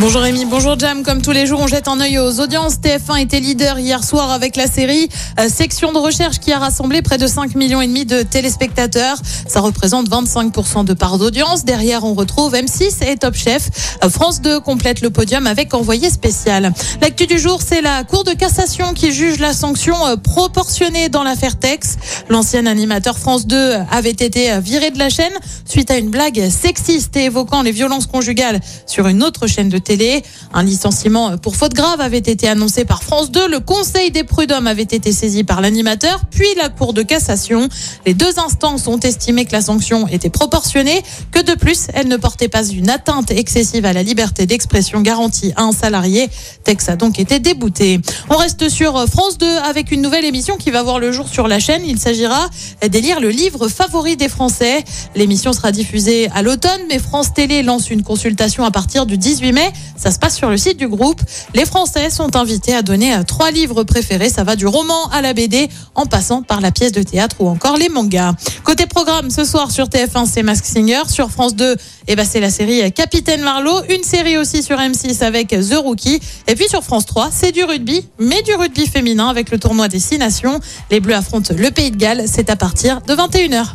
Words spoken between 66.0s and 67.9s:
passant par la pièce de théâtre ou encore les